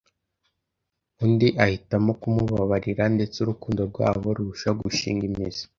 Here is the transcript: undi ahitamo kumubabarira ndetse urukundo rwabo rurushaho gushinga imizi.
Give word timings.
undi 1.23 1.47
ahitamo 1.63 2.11
kumubabarira 2.21 3.03
ndetse 3.15 3.37
urukundo 3.39 3.81
rwabo 3.89 4.27
rurushaho 4.35 4.75
gushinga 4.83 5.23
imizi. 5.31 5.63